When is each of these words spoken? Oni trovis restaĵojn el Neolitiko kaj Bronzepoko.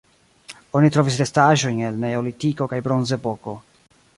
Oni 0.79 0.89
trovis 0.95 1.19
restaĵojn 1.23 1.83
el 1.91 2.01
Neolitiko 2.05 2.71
kaj 2.73 2.81
Bronzepoko. 2.89 3.55